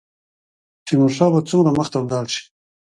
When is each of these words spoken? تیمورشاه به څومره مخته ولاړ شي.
تیمورشاه 0.87 1.31
به 1.33 1.39
څومره 1.49 1.71
مخته 1.79 1.97
ولاړ 1.99 2.25
شي. 2.33 2.43